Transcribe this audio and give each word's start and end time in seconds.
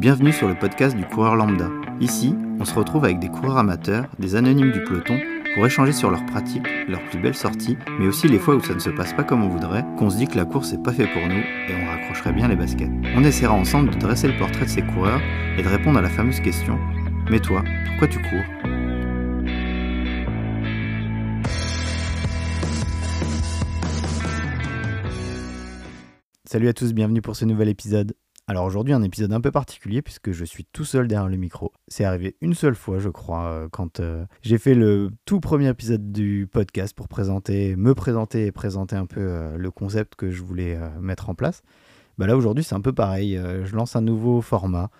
Bienvenue 0.00 0.32
sur 0.32 0.48
le 0.48 0.54
podcast 0.54 0.96
du 0.96 1.04
coureur 1.04 1.36
lambda. 1.36 1.68
Ici, 2.00 2.34
on 2.58 2.64
se 2.64 2.72
retrouve 2.72 3.04
avec 3.04 3.18
des 3.18 3.28
coureurs 3.28 3.58
amateurs, 3.58 4.06
des 4.18 4.34
anonymes 4.34 4.72
du 4.72 4.82
peloton, 4.82 5.20
pour 5.52 5.66
échanger 5.66 5.92
sur 5.92 6.10
leurs 6.10 6.24
pratiques, 6.24 6.66
leurs 6.88 7.04
plus 7.10 7.20
belles 7.20 7.34
sorties, 7.34 7.76
mais 7.98 8.06
aussi 8.06 8.26
les 8.26 8.38
fois 8.38 8.54
où 8.54 8.62
ça 8.62 8.72
ne 8.72 8.78
se 8.78 8.88
passe 8.88 9.12
pas 9.12 9.24
comme 9.24 9.44
on 9.44 9.50
voudrait, 9.50 9.84
qu'on 9.98 10.08
se 10.08 10.16
dit 10.16 10.26
que 10.26 10.38
la 10.38 10.46
course 10.46 10.72
n'est 10.72 10.82
pas 10.82 10.94
fait 10.94 11.06
pour 11.06 11.20
nous 11.28 11.42
et 11.68 11.74
on 11.74 11.86
raccrocherait 11.86 12.32
bien 12.32 12.48
les 12.48 12.56
baskets. 12.56 12.88
On 13.14 13.24
essaiera 13.24 13.52
ensemble 13.52 13.90
de 13.90 13.98
dresser 13.98 14.28
le 14.28 14.38
portrait 14.38 14.64
de 14.64 14.70
ces 14.70 14.80
coureurs 14.80 15.20
et 15.58 15.62
de 15.62 15.68
répondre 15.68 15.98
à 15.98 16.02
la 16.02 16.08
fameuse 16.08 16.40
question 16.40 16.78
Mais 17.30 17.40
toi, 17.40 17.62
pourquoi 17.84 18.08
tu 18.08 18.20
cours? 18.20 18.70
Salut 26.46 26.68
à 26.68 26.72
tous, 26.72 26.94
bienvenue 26.94 27.20
pour 27.20 27.36
ce 27.36 27.44
nouvel 27.44 27.68
épisode. 27.68 28.14
Alors 28.50 28.64
aujourd'hui 28.64 28.92
un 28.94 29.02
épisode 29.04 29.32
un 29.32 29.40
peu 29.40 29.52
particulier 29.52 30.02
puisque 30.02 30.32
je 30.32 30.44
suis 30.44 30.64
tout 30.64 30.84
seul 30.84 31.06
derrière 31.06 31.28
le 31.28 31.36
micro. 31.36 31.72
C'est 31.86 32.02
arrivé 32.02 32.34
une 32.40 32.54
seule 32.54 32.74
fois 32.74 32.98
je 32.98 33.08
crois 33.08 33.44
euh, 33.44 33.68
quand 33.70 34.00
euh, 34.00 34.24
j'ai 34.42 34.58
fait 34.58 34.74
le 34.74 35.12
tout 35.24 35.38
premier 35.38 35.68
épisode 35.68 36.10
du 36.10 36.48
podcast 36.50 36.92
pour 36.96 37.06
présenter, 37.06 37.76
me 37.76 37.94
présenter 37.94 38.46
et 38.46 38.50
présenter 38.50 38.96
un 38.96 39.06
peu 39.06 39.20
euh, 39.20 39.56
le 39.56 39.70
concept 39.70 40.16
que 40.16 40.32
je 40.32 40.42
voulais 40.42 40.76
mettre 41.00 41.30
en 41.30 41.36
place. 41.36 41.62
Bah 42.18 42.26
là 42.26 42.36
aujourd'hui 42.36 42.64
c'est 42.64 42.74
un 42.74 42.80
peu 42.80 42.92
pareil, 42.92 43.40
je 43.40 43.76
lance 43.76 43.94
un 43.94 44.00
nouveau 44.00 44.40
format 44.40 44.90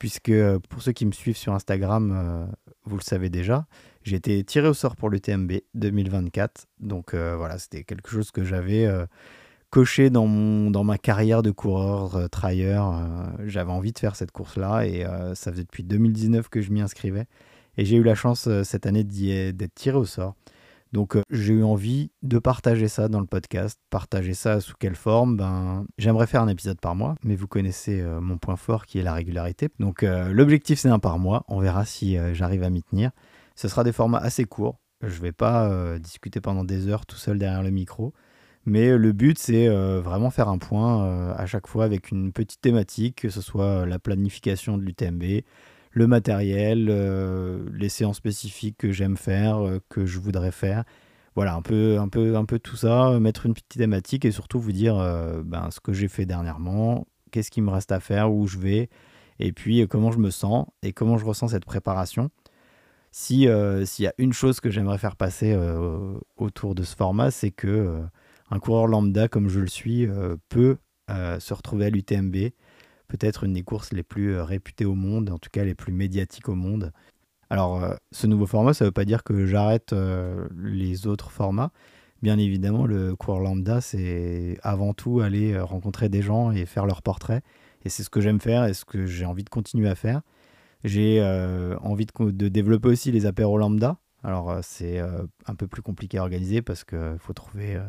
puisque 0.00 0.32
pour 0.68 0.82
ceux 0.82 0.90
qui 0.90 1.06
me 1.06 1.12
suivent 1.12 1.36
sur 1.36 1.54
Instagram, 1.54 2.50
vous 2.84 2.96
le 2.96 3.02
savez 3.02 3.30
déjà, 3.30 3.68
j'ai 4.02 4.16
été 4.16 4.42
tiré 4.42 4.66
au 4.66 4.74
sort 4.74 4.96
pour 4.96 5.08
l'UTMB 5.08 5.52
2024. 5.74 6.66
Donc 6.80 7.14
voilà, 7.14 7.60
c'était 7.60 7.84
quelque 7.84 8.10
chose 8.10 8.32
que 8.32 8.42
j'avais 8.42 8.88
coché 9.70 10.10
dans, 10.10 10.26
mon, 10.26 10.70
dans 10.70 10.84
ma 10.84 10.98
carrière 10.98 11.42
de 11.42 11.50
coureur, 11.50 12.16
euh, 12.16 12.28
trailleur. 12.28 12.94
Euh, 12.94 13.46
j'avais 13.46 13.72
envie 13.72 13.92
de 13.92 13.98
faire 13.98 14.16
cette 14.16 14.32
course-là 14.32 14.86
et 14.86 15.04
euh, 15.04 15.34
ça 15.34 15.50
faisait 15.50 15.64
depuis 15.64 15.84
2019 15.84 16.48
que 16.48 16.60
je 16.60 16.70
m'y 16.70 16.80
inscrivais. 16.80 17.26
Et 17.76 17.84
j'ai 17.84 17.96
eu 17.96 18.02
la 18.02 18.14
chance 18.14 18.48
cette 18.64 18.86
année 18.86 19.04
d'être 19.04 19.74
tiré 19.74 19.96
au 19.96 20.04
sort. 20.04 20.34
Donc 20.92 21.16
j'ai 21.30 21.52
eu 21.52 21.62
envie 21.62 22.10
de 22.22 22.40
partager 22.40 22.88
ça 22.88 23.08
dans 23.08 23.20
le 23.20 23.26
podcast. 23.26 23.78
Partager 23.88 24.34
ça 24.34 24.60
sous 24.60 24.74
quelle 24.80 24.96
forme? 24.96 25.36
Ben, 25.36 25.86
J'aimerais 25.96 26.26
faire 26.26 26.42
un 26.42 26.48
épisode 26.48 26.80
par 26.80 26.96
mois, 26.96 27.14
mais 27.22 27.36
vous 27.36 27.46
connaissez 27.46 28.02
mon 28.20 28.36
point 28.36 28.56
fort 28.56 28.84
qui 28.84 28.98
est 28.98 29.02
la 29.02 29.14
régularité. 29.14 29.68
Donc 29.78 30.02
l'objectif 30.02 30.80
c'est 30.80 30.88
un 30.88 30.98
par 30.98 31.20
mois. 31.20 31.44
On 31.46 31.60
verra 31.60 31.84
si 31.84 32.16
j'arrive 32.32 32.64
à 32.64 32.70
m'y 32.70 32.82
tenir. 32.82 33.12
Ce 33.54 33.68
sera 33.68 33.84
des 33.84 33.92
formats 33.92 34.18
assez 34.18 34.44
courts. 34.44 34.80
Je 35.02 35.14
ne 35.18 35.22
vais 35.22 35.32
pas 35.32 36.00
discuter 36.00 36.40
pendant 36.40 36.64
des 36.64 36.88
heures 36.88 37.06
tout 37.06 37.16
seul 37.16 37.38
derrière 37.38 37.62
le 37.62 37.70
micro. 37.70 38.12
Mais 38.68 38.98
le 38.98 39.12
but, 39.12 39.38
c'est 39.38 39.66
euh, 39.66 40.02
vraiment 40.02 40.28
faire 40.28 40.50
un 40.50 40.58
point 40.58 41.02
euh, 41.02 41.34
à 41.38 41.46
chaque 41.46 41.66
fois 41.66 41.84
avec 41.84 42.10
une 42.10 42.32
petite 42.32 42.60
thématique, 42.60 43.22
que 43.22 43.30
ce 43.30 43.40
soit 43.40 43.64
euh, 43.64 43.86
la 43.86 43.98
planification 43.98 44.76
de 44.76 44.82
l'UTMB, 44.82 45.22
le 45.92 46.06
matériel, 46.06 46.86
les 47.72 47.88
séances 47.88 48.18
spécifiques 48.18 48.76
que 48.76 48.92
j'aime 48.92 49.16
faire, 49.16 49.58
que 49.88 50.04
je 50.04 50.18
voudrais 50.18 50.52
faire. 50.52 50.84
Voilà, 51.34 51.54
un 51.54 51.62
peu, 51.62 51.98
un, 51.98 52.08
peu, 52.08 52.36
un 52.36 52.44
peu 52.44 52.58
tout 52.58 52.76
ça, 52.76 53.18
mettre 53.18 53.46
une 53.46 53.54
petite 53.54 53.70
thématique 53.70 54.24
et 54.26 54.30
surtout 54.30 54.60
vous 54.60 54.70
dire 54.70 54.96
ben, 55.44 55.70
ce 55.70 55.80
que 55.80 55.94
j'ai 55.94 56.06
fait 56.06 56.26
dernièrement, 56.26 57.06
qu'est-ce 57.32 57.50
qui 57.50 57.62
me 57.62 57.70
reste 57.70 57.90
à 57.90 58.00
faire, 58.00 58.30
où 58.30 58.46
je 58.46 58.58
vais, 58.58 58.90
et 59.40 59.50
puis 59.52 59.88
comment 59.88 60.12
je 60.12 60.18
me 60.18 60.30
sens 60.30 60.66
et 60.82 60.92
comment 60.92 61.16
je 61.16 61.24
ressens 61.24 61.48
cette 61.48 61.64
préparation. 61.64 62.30
S'il 63.10 63.40
y 63.40 63.48
a 63.48 64.12
une 64.18 64.34
chose 64.34 64.60
que 64.60 64.70
j'aimerais 64.70 64.98
faire 64.98 65.16
passer 65.16 65.58
autour 66.36 66.76
de 66.76 66.84
ce 66.84 66.94
format, 66.94 67.32
c'est 67.32 67.50
que 67.50 68.04
un 68.50 68.58
coureur 68.58 68.86
lambda 68.86 69.28
comme 69.28 69.48
je 69.48 69.60
le 69.60 69.66
suis 69.66 70.06
euh, 70.06 70.36
peut 70.48 70.78
euh, 71.10 71.40
se 71.40 71.54
retrouver 71.54 71.86
à 71.86 71.90
l'UTMB, 71.90 72.36
peut-être 73.08 73.44
une 73.44 73.54
des 73.54 73.62
courses 73.62 73.92
les 73.92 74.02
plus 74.02 74.34
euh, 74.34 74.44
réputées 74.44 74.84
au 74.84 74.94
monde, 74.94 75.30
en 75.30 75.38
tout 75.38 75.50
cas 75.50 75.64
les 75.64 75.74
plus 75.74 75.92
médiatiques 75.92 76.48
au 76.48 76.54
monde. 76.54 76.92
Alors, 77.50 77.82
ce 78.12 78.26
nouveau 78.26 78.44
format, 78.44 78.74
ça 78.74 78.84
ne 78.84 78.88
veut 78.88 78.92
pas 78.92 79.06
dire 79.06 79.24
que 79.24 79.46
j'arrête 79.46 79.94
les 80.54 81.06
autres 81.06 81.30
formats. 81.30 81.70
Bien 82.20 82.36
évidemment, 82.36 82.84
le 82.84 83.16
coureur 83.16 83.40
lambda, 83.40 83.80
c'est 83.80 84.58
avant 84.62 84.92
tout 84.92 85.20
aller 85.20 85.58
rencontrer 85.58 86.10
des 86.10 86.20
gens 86.20 86.52
et 86.52 86.66
faire 86.66 86.84
leur 86.84 87.00
portrait. 87.00 87.40
Et 87.86 87.88
c'est 87.88 88.02
ce 88.02 88.10
que 88.10 88.20
j'aime 88.20 88.38
faire 88.38 88.66
et 88.66 88.74
ce 88.74 88.84
que 88.84 89.06
j'ai 89.06 89.24
envie 89.24 89.44
de 89.44 89.48
continuer 89.48 89.88
à 89.88 89.94
faire. 89.94 90.20
J'ai 90.84 91.22
envie 91.80 92.04
de, 92.04 92.30
de, 92.30 92.48
développer 92.48 92.88
aussi 92.88 93.12
les 93.12 93.24
apéros 93.24 93.56
lambda. 93.56 93.96
Alors, 94.22 94.58
c'est 94.60 95.00
un 95.00 95.54
peu 95.54 95.66
plus 95.66 95.80
compliqué 95.80 96.18
à 96.18 96.22
organiser 96.24 96.60
parce 96.60 96.84
qu'il 96.84 97.16
faut 97.18 97.32
trouver 97.32 97.80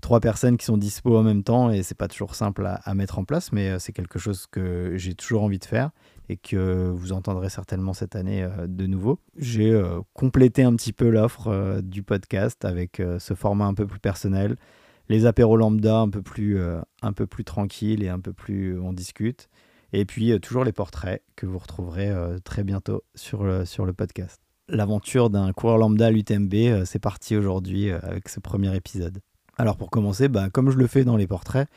trois 0.00 0.20
personnes 0.20 0.56
qui 0.56 0.64
sont 0.64 0.76
dispo 0.76 1.16
en 1.16 1.22
même 1.22 1.42
temps 1.42 1.70
et 1.70 1.82
c'est 1.82 1.96
pas 1.96 2.08
toujours 2.08 2.34
simple 2.34 2.66
à, 2.66 2.94
mettre 2.94 3.18
en 3.18 3.24
place, 3.24 3.52
mais 3.52 3.70
euh, 3.70 3.78
c'est 3.78 3.92
quelque 3.92 4.18
chose 4.18 4.46
que 4.50 4.94
j'ai 4.96 5.14
toujours 5.14 5.42
envie 5.42 5.58
de 5.58 5.64
faire 5.64 5.90
et 6.28 6.36
que 6.36 6.88
vous 6.90 7.12
entendrez 7.12 7.50
certainement 7.50 7.92
cette 7.92 8.16
année 8.16 8.42
euh, 8.42 8.66
de 8.66 8.86
nouveau. 8.86 9.20
J'ai 9.36 9.70
euh, 9.70 10.00
complété 10.12 10.62
un 10.62 10.74
petit 10.74 10.92
peu 10.92 11.08
l'offre 11.08 11.80
du 11.82 12.02
podcast 12.02 12.64
avec 12.64 13.02
ce 13.18 13.34
format 13.34 13.66
un 13.66 13.74
peu 13.74 13.86
plus 13.86 14.00
personnel, 14.00 14.56
les 15.08 15.26
apéros 15.26 15.56
lambda 15.56 15.98
un 15.98 16.08
peu 16.08 16.22
plus, 16.22 16.60
un 17.02 17.12
peu 17.12 17.26
plus 17.26 17.44
tranquille 17.44 18.02
et 18.02 18.08
un 18.08 18.20
peu 18.20 18.32
plus 18.32 18.78
on 18.78 18.92
discute. 18.92 19.48
Et 19.92 20.04
puis 20.04 20.38
toujours 20.40 20.64
les 20.64 20.72
portraits 20.72 21.22
que 21.34 21.46
vous 21.46 21.58
retrouverez 21.58 22.12
très 22.44 22.62
bientôt 22.62 23.02
sur 23.16 23.42
le, 23.42 23.64
sur 23.64 23.86
le 23.86 23.92
podcast. 23.92 24.40
L'aventure 24.68 25.30
d'un 25.30 25.52
coureur 25.52 25.78
lambda 25.78 26.06
à 26.06 26.10
l'UTMB, 26.10 26.84
c'est 26.84 27.00
parti 27.00 27.36
aujourd'hui 27.36 27.90
avec 27.90 28.28
ce 28.28 28.38
premier 28.38 28.74
épisode. 28.76 29.20
Alors 29.60 29.76
pour 29.76 29.90
commencer, 29.90 30.28
bah, 30.28 30.48
comme 30.48 30.70
je 30.70 30.78
le 30.78 30.86
fais 30.86 31.04
dans 31.04 31.18
les 31.18 31.26
portraits, 31.26 31.68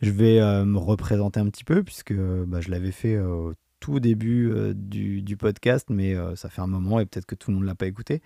je 0.00 0.10
vais 0.10 0.40
euh, 0.40 0.64
me 0.64 0.78
représenter 0.78 1.38
un 1.38 1.44
petit 1.50 1.64
peu, 1.64 1.82
puisque 1.82 2.14
bah, 2.14 2.62
je 2.62 2.70
l'avais 2.70 2.92
fait 2.92 3.14
euh, 3.14 3.28
au 3.28 3.52
tout 3.78 4.00
début 4.00 4.50
euh, 4.50 4.72
du, 4.74 5.36
podcast, 5.36 5.88
mais 5.90 6.16
ça 6.34 6.48
fait 6.48 6.62
un 6.62 6.66
moment 6.66 6.98
et 6.98 7.04
peut-être 7.04 7.26
que 7.26 7.34
tout 7.34 7.50
le 7.50 7.56
monde 7.56 7.64
ne 7.64 7.68
l'a 7.68 7.74
pas 7.74 7.88
écouté. 7.88 8.22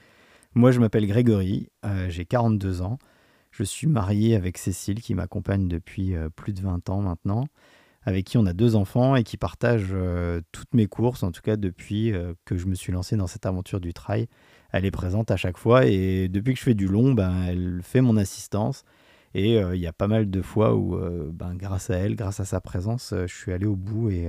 Moi, 0.54 0.70
je 0.70 0.78
m'appelle 0.78 1.08
Grégory, 1.08 1.70
j'ai 2.06 2.24
42 2.24 2.82
ans. 2.82 3.00
Je 3.50 3.64
suis 3.64 3.88
marié 3.88 4.36
avec 4.36 4.58
Cécile, 4.58 5.00
qui 5.00 5.16
m'accompagne 5.16 5.66
depuis 5.66 6.14
plus 6.36 6.52
de 6.52 6.60
20 6.60 6.88
ans 6.90 7.02
maintenant, 7.02 7.46
avec 8.04 8.26
qui 8.26 8.38
on 8.38 8.46
a 8.46 8.52
deux 8.52 8.76
enfants 8.76 9.16
et 9.16 9.24
qui 9.24 9.36
partage 9.36 9.92
toutes 10.52 10.72
mes 10.72 10.86
courses, 10.86 11.24
en 11.24 11.32
tout 11.32 11.42
cas 11.42 11.56
depuis 11.56 12.12
que 12.44 12.56
je 12.56 12.66
me 12.66 12.76
suis 12.76 12.92
lancé 12.92 13.16
dans 13.16 13.26
cette 13.26 13.44
aventure 13.44 13.80
du 13.80 13.92
trail. 13.92 14.28
Elle 14.70 14.84
est 14.84 14.92
présente 14.92 15.32
à 15.32 15.36
chaque 15.36 15.58
fois 15.58 15.86
et 15.86 16.28
depuis 16.28 16.52
que 16.52 16.60
je 16.60 16.64
fais 16.64 16.74
du 16.74 16.86
long, 16.86 17.12
ben, 17.12 17.42
elle 17.48 17.80
fait 17.82 18.00
mon 18.00 18.16
assistance 18.16 18.84
et 19.34 19.58
euh, 19.58 19.76
il 19.76 19.80
y 19.80 19.86
a 19.86 19.92
pas 19.92 20.08
mal 20.08 20.30
de 20.30 20.42
fois 20.42 20.74
où, 20.74 20.96
euh, 20.96 21.30
ben, 21.32 21.54
grâce 21.54 21.90
à 21.90 21.96
elle, 21.96 22.16
grâce 22.16 22.40
à 22.40 22.44
sa 22.44 22.60
présence, 22.60 23.12
euh, 23.12 23.26
je 23.26 23.34
suis 23.34 23.52
allé 23.52 23.66
au 23.66 23.76
bout, 23.76 24.10
et, 24.10 24.28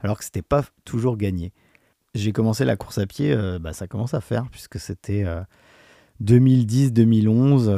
alors 0.00 0.18
que 0.18 0.24
c'était 0.24 0.42
pas 0.42 0.64
toujours 0.84 1.16
gagné. 1.16 1.52
J'ai 2.14 2.32
commencé 2.32 2.64
la 2.64 2.76
course 2.76 2.98
à 2.98 3.06
pied, 3.06 3.34
bah, 3.60 3.72
ça 3.72 3.86
commence 3.86 4.14
à 4.14 4.20
faire, 4.20 4.48
puisque 4.50 4.78
c'était 4.78 5.24
2010-2011. 6.22 7.70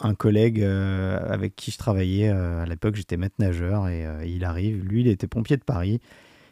un 0.00 0.14
collègue 0.14 0.64
avec 0.64 1.54
qui 1.54 1.70
je 1.70 1.78
travaillais, 1.78 2.28
à 2.28 2.66
l'époque 2.66 2.96
j'étais 2.96 3.16
maître 3.16 3.36
nageur, 3.38 3.86
et 3.88 4.04
il 4.26 4.44
arrive, 4.44 4.84
lui 4.84 5.02
il 5.02 5.08
était 5.08 5.28
pompier 5.28 5.56
de 5.56 5.62
Paris, 5.62 6.00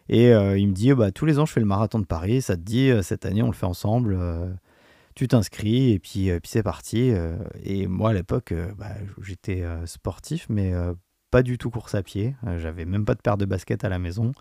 et 0.08 0.28
il 0.30 0.68
me 0.68 0.72
dit, 0.72 0.92
bah, 0.92 1.10
tous 1.10 1.26
les 1.26 1.40
ans 1.40 1.46
je 1.46 1.52
fais 1.52 1.60
le 1.60 1.66
marathon 1.66 1.98
de 1.98 2.06
Paris, 2.06 2.42
ça 2.42 2.56
te 2.56 2.62
dit, 2.62 2.92
cette 3.02 3.26
année 3.26 3.42
on 3.42 3.48
le 3.48 3.54
fait 3.54 3.66
ensemble 3.66 4.16
tu 5.14 5.28
t'inscris 5.28 5.92
et 5.92 5.98
puis, 5.98 6.30
euh, 6.30 6.38
c'est 6.44 6.62
parti. 6.62 7.10
Euh, 7.10 7.36
et 7.62 7.86
moi, 7.86 8.10
à 8.10 8.12
l'époque, 8.12 8.52
euh, 8.52 8.72
bah, 8.76 8.90
j'étais 9.22 9.64
sportif, 9.86 10.46
mais 10.48 10.72
pas 11.30 11.42
du 11.42 11.58
tout 11.58 11.70
course 11.70 11.94
à 11.94 12.02
pied. 12.02 12.34
J'avais 12.58 12.84
même 12.84 13.04
pas 13.04 13.14
de 13.14 13.20
paire 13.20 13.36
de 13.36 13.44
baskets 13.44 13.84
à 13.84 13.88
la 13.88 13.98
maison. 13.98 14.32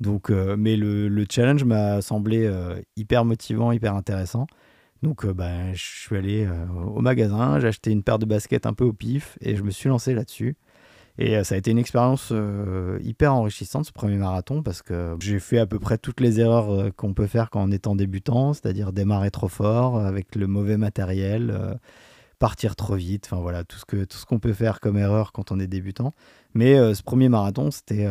Donc, 0.00 0.30
mais 0.30 0.76
le, 0.76 1.24
challenge 1.30 1.64
m'a 1.64 2.00
semblé 2.02 2.50
hyper 2.96 3.24
motivant, 3.24 3.72
hyper 3.72 3.94
intéressant. 3.94 4.46
Donc, 5.02 5.26
bah, 5.26 5.72
je 5.72 5.82
suis 5.82 6.16
allé 6.16 6.48
au 6.86 7.00
magasin, 7.00 7.58
j'ai 7.60 7.68
acheté 7.68 7.90
une 7.90 8.02
paire 8.02 8.18
de 8.18 8.26
baskets 8.26 8.66
un 8.66 8.74
peu 8.74 8.84
au 8.84 8.92
pif 8.92 9.38
et 9.40 9.56
je 9.56 9.62
me 9.62 9.70
suis 9.70 9.88
lancé 9.88 10.14
là-dessus. 10.14 10.56
Et 11.20 11.36
euh, 11.36 11.44
ça 11.44 11.54
a 11.54 11.58
été 11.58 11.70
une 11.70 11.78
expérience 11.78 12.30
euh, 12.32 12.98
hyper 13.02 13.34
enrichissante 13.34 13.84
ce 13.84 13.92
premier 13.92 14.16
marathon 14.16 14.62
parce 14.62 14.80
que 14.80 15.16
j'ai 15.20 15.38
fait 15.38 15.58
à 15.58 15.66
peu 15.66 15.78
près 15.78 15.98
toutes 15.98 16.18
les 16.18 16.40
erreurs 16.40 16.72
euh, 16.72 16.90
qu'on 16.90 17.12
peut 17.12 17.26
faire 17.26 17.50
quand 17.50 17.62
on 17.62 17.70
est 17.70 17.86
en 17.86 17.94
débutant, 17.94 18.54
c'est-à-dire 18.54 18.90
démarrer 18.90 19.30
trop 19.30 19.48
fort 19.48 20.00
avec 20.00 20.34
le 20.34 20.46
mauvais 20.46 20.78
matériel, 20.78 21.78
partir 22.38 22.74
trop 22.74 22.94
vite, 22.94 23.26
enfin 23.26 23.42
voilà, 23.42 23.64
tout 23.64 23.76
ce 23.76 23.84
que 23.84 24.04
tout 24.04 24.16
ce 24.16 24.24
qu'on 24.24 24.38
peut 24.38 24.54
faire 24.54 24.80
comme 24.80 24.96
erreur 24.96 25.32
quand 25.32 25.52
on 25.52 25.60
est 25.60 25.66
débutant. 25.66 26.14
Mais 26.54 26.94
ce 26.94 27.02
premier 27.02 27.28
marathon, 27.28 27.70
c'était 27.70 28.08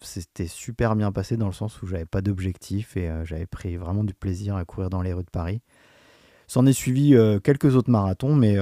c'était 0.00 0.46
super 0.46 0.96
bien 0.96 1.12
passé 1.12 1.36
dans 1.36 1.46
le 1.46 1.52
sens 1.52 1.82
où 1.82 1.86
j'avais 1.86 2.06
pas 2.06 2.22
d'objectif 2.22 2.96
et 2.96 3.10
j'avais 3.24 3.46
pris 3.46 3.76
vraiment 3.76 4.04
du 4.04 4.14
plaisir 4.14 4.56
à 4.56 4.64
courir 4.64 4.88
dans 4.88 5.02
les 5.02 5.12
rues 5.12 5.24
de 5.24 5.30
Paris. 5.30 5.60
S'en 6.46 6.64
est 6.64 6.72
suivi 6.72 7.14
quelques 7.44 7.76
autres 7.76 7.90
marathons, 7.90 8.34
mais 8.34 8.56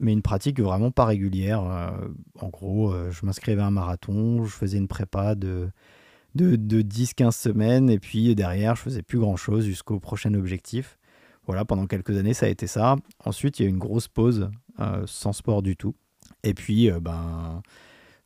mais 0.00 0.12
une 0.12 0.22
pratique 0.22 0.60
vraiment 0.60 0.90
pas 0.90 1.04
régulière. 1.04 1.62
Euh, 1.62 2.08
en 2.40 2.48
gros, 2.48 2.92
euh, 2.92 3.10
je 3.10 3.24
m'inscrivais 3.24 3.60
à 3.60 3.66
un 3.66 3.70
marathon, 3.70 4.44
je 4.44 4.50
faisais 4.50 4.78
une 4.78 4.88
prépa 4.88 5.34
de, 5.34 5.70
de, 6.34 6.56
10-15 6.82 7.32
semaines, 7.32 7.90
et 7.90 7.98
puis 7.98 8.34
derrière, 8.34 8.74
je 8.76 8.82
faisais 8.82 9.02
plus 9.02 9.18
grand-chose 9.18 9.64
jusqu'au 9.64 10.00
prochain 10.00 10.34
objectif. 10.34 10.98
Voilà, 11.46 11.64
pendant 11.64 11.86
quelques 11.86 12.16
années, 12.16 12.34
ça 12.34 12.46
a 12.46 12.48
été 12.48 12.66
ça. 12.66 12.96
Ensuite, 13.24 13.58
il 13.58 13.62
y 13.62 13.66
a 13.66 13.68
eu 13.68 13.72
une 13.72 13.78
grosse 13.78 14.08
pause, 14.08 14.50
euh, 14.80 15.02
sans 15.06 15.32
sport 15.32 15.62
du 15.62 15.76
tout. 15.76 15.94
Et 16.42 16.54
puis, 16.54 16.90
ben, 17.00 17.62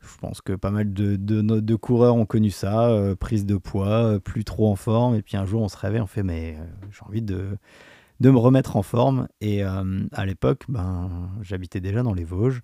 Je 0.00 0.19
pense 0.20 0.41
que 0.43 0.53
pas 0.53 0.70
mal 0.70 0.93
de, 0.93 1.17
de, 1.17 1.75
coureurs 1.75 2.15
ont 2.15 2.27
connu 2.27 2.50
ça, 2.50 2.94
prise 3.19 3.47
de 3.47 3.56
poids, 3.56 4.20
plus 4.20 4.44
trop 4.44 4.70
en 4.70 4.77
forme, 4.77 5.15
et 5.15 5.23
puis 5.23 5.37
un 5.37 5.47
jour 5.47 5.62
on 5.62 5.69
se 5.69 5.77
réveille, 5.77 6.03
on 6.03 6.06
fait 6.06 6.23
mais 6.23 6.56
j'ai 6.93 7.06
envie 7.06 7.23
de, 7.23 7.56
de 8.20 8.31
me 8.31 8.38
remettre 8.38 8.76
en 8.76 8.82
forme. 8.82 9.28
Et 9.40 9.62
à 9.62 10.26
l'époque, 10.26 10.64
ben, 10.69 11.31
j'habitais 11.43 11.81
déjà 11.81 12.02
dans 12.02 12.14
les 12.14 12.25
Vosges, 12.25 12.62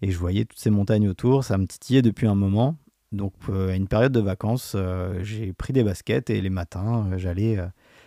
et 0.00 0.10
je 0.10 0.18
voyais 0.18 0.44
toutes 0.44 0.58
ces 0.58 0.70
montagnes 0.70 1.08
autour, 1.08 1.44
ça 1.44 1.58
me 1.58 1.66
titillait 1.66 2.02
depuis 2.02 2.26
un 2.26 2.34
moment. 2.34 2.76
Donc 3.12 3.34
à 3.48 3.74
une 3.74 3.88
période 3.88 4.12
de 4.12 4.20
vacances, 4.20 4.76
j'ai 5.20 5.52
pris 5.52 5.72
des 5.72 5.84
baskets 5.84 6.30
et 6.30 6.40
les 6.40 6.50
matins, 6.50 7.10
j'allais 7.16 7.58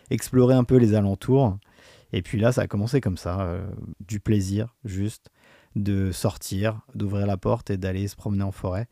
explorer 0.10 0.56
un 0.56 0.64
peu 0.64 0.78
les 0.78 0.94
alentours. 0.94 1.58
Et 2.12 2.22
puis 2.22 2.40
là, 2.40 2.52
ça 2.52 2.62
a 2.62 2.68
commencé 2.68 3.02
comme 3.02 3.18
ça, 3.18 3.58
du 4.08 4.20
plaisir 4.20 4.76
juste 4.84 5.30
de 5.76 6.12
sortir, 6.12 6.80
d'ouvrir 6.96 7.28
la 7.28 7.38
porte 7.38 7.70
et 7.70 7.78
d'aller 7.78 8.08
se 8.08 8.16
promener 8.16 8.44
en 8.44 8.52
forêt. 8.52 8.88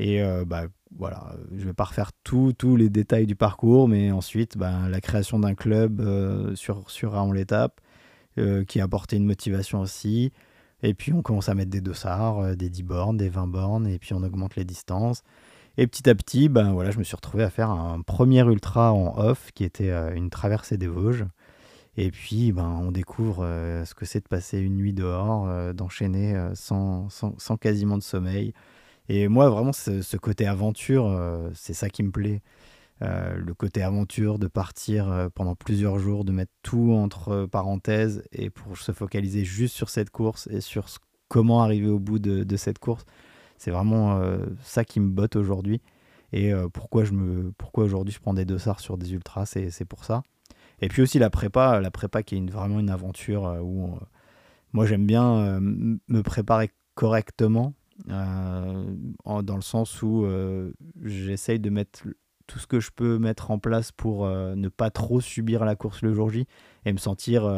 Et 0.00 0.22
euh, 0.22 0.46
bah, 0.46 0.64
voilà, 0.96 1.34
je 1.54 1.66
vais 1.66 1.74
pas 1.74 1.84
refaire 1.84 2.10
tous 2.24 2.54
les 2.76 2.88
détails 2.88 3.26
du 3.26 3.36
parcours, 3.36 3.86
mais 3.86 4.10
ensuite, 4.10 4.56
bah, 4.56 4.88
la 4.88 5.00
création 5.02 5.38
d'un 5.38 5.54
club 5.54 6.00
euh, 6.00 6.54
sur, 6.56 6.90
sur 6.90 7.12
Raon 7.12 7.32
l'étape, 7.32 7.82
euh, 8.38 8.64
qui 8.64 8.80
a 8.80 8.84
apporté 8.84 9.16
une 9.16 9.26
motivation 9.26 9.80
aussi. 9.80 10.32
Et 10.82 10.94
puis, 10.94 11.12
on 11.12 11.20
commence 11.20 11.50
à 11.50 11.54
mettre 11.54 11.70
des 11.70 11.82
dossards, 11.82 12.56
des 12.56 12.70
10 12.70 12.82
bornes, 12.82 13.16
des 13.18 13.28
20 13.28 13.46
bornes, 13.48 13.86
et 13.86 13.98
puis 13.98 14.14
on 14.14 14.22
augmente 14.22 14.56
les 14.56 14.64
distances. 14.64 15.22
Et 15.76 15.86
petit 15.86 16.08
à 16.08 16.14
petit, 16.14 16.48
ben 16.48 16.72
voilà, 16.72 16.90
je 16.90 16.98
me 16.98 17.04
suis 17.04 17.14
retrouvé 17.14 17.44
à 17.44 17.50
faire 17.50 17.70
un 17.70 18.00
premier 18.00 18.40
ultra 18.40 18.94
en 18.94 19.18
off, 19.18 19.50
qui 19.54 19.64
était 19.64 19.92
une 20.16 20.30
traversée 20.30 20.78
des 20.78 20.88
Vosges. 20.88 21.26
Et 21.98 22.10
puis, 22.10 22.52
ben, 22.52 22.80
on 22.82 22.90
découvre 22.92 23.44
ce 23.84 23.94
que 23.94 24.06
c'est 24.06 24.20
de 24.20 24.28
passer 24.28 24.58
une 24.60 24.76
nuit 24.76 24.94
dehors, 24.94 25.74
d'enchaîner 25.74 26.34
euh, 26.34 26.54
sans, 26.54 27.08
sans, 27.10 27.56
quasiment 27.58 27.98
de 27.98 28.02
sommeil. 28.02 28.54
Et 29.08 29.28
moi, 29.28 29.48
vraiment, 29.48 29.72
ce, 29.72 30.16
côté 30.16 30.46
aventure, 30.46 31.18
c'est 31.54 31.74
ça 31.74 31.88
qui 31.88 32.02
me 32.02 32.10
plaît. 32.10 32.42
le 33.00 33.52
côté 33.54 33.82
aventure, 33.82 34.38
de 34.38 34.46
partir 34.46 35.30
pendant 35.34 35.56
plusieurs 35.56 35.98
jours, 35.98 36.24
de 36.24 36.32
mettre 36.32 36.52
tout 36.62 36.92
entre 36.92 37.46
parenthèses 37.46 38.22
et 38.32 38.50
pour 38.50 38.76
se 38.78 38.92
focaliser 38.92 39.44
juste 39.44 39.74
sur 39.74 39.88
cette 39.90 40.10
course 40.10 40.46
et 40.48 40.60
sur 40.60 40.86
comment 41.28 41.62
arriver 41.62 41.88
au 41.88 41.98
bout 41.98 42.18
de, 42.18 42.56
cette 42.56 42.78
course. 42.78 43.04
C'est 43.58 43.72
vraiment 43.72 44.20
ça 44.62 44.84
qui 44.84 45.00
me 45.00 45.10
botte 45.10 45.34
aujourd'hui. 45.34 45.80
Et 46.32 46.52
pourquoi, 46.72 47.04
je 47.04 47.12
me, 47.12 47.50
pourquoi 47.58 47.84
aujourd'hui 47.84 48.14
je 48.14 48.20
prends 48.20 48.34
des 48.34 48.44
dossards 48.44 48.80
sur 48.80 48.96
des 48.96 49.12
ultras, 49.12 49.46
c'est 49.46 49.84
pour 49.86 50.04
ça. 50.04 50.22
Et 50.82 50.88
puis 50.88 51.02
aussi 51.02 51.18
la 51.18 51.30
prépa, 51.30 51.80
la 51.80 51.90
prépa 51.90 52.22
qui 52.22 52.36
est 52.36 52.50
vraiment 52.50 52.80
une 52.80 52.90
aventure 52.90 53.46
euh, 53.46 53.60
où 53.60 53.98
moi 54.72 54.86
j'aime 54.86 55.06
bien 55.06 55.36
euh, 55.36 55.60
me 55.60 56.22
préparer 56.22 56.70
correctement, 56.94 57.74
euh, 58.08 58.84
dans 59.42 59.56
le 59.56 59.62
sens 59.62 60.02
où 60.02 60.26
j'essaye 61.02 61.60
de 61.60 61.70
mettre 61.70 62.04
tout 62.46 62.58
ce 62.58 62.66
que 62.66 62.80
je 62.80 62.90
peux 62.90 63.18
mettre 63.18 63.50
en 63.50 63.58
place 63.58 63.92
pour 63.92 64.26
ne 64.26 64.68
pas 64.68 64.90
trop 64.90 65.20
subir 65.20 65.64
la 65.64 65.76
course 65.76 66.02
le 66.02 66.12
jour 66.12 66.30
J 66.30 66.46
et 66.84 66.92
me 66.92 66.98
sentir 66.98 67.48